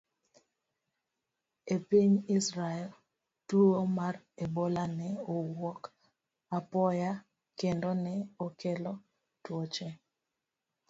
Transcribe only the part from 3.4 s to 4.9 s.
tuwo mar Ebola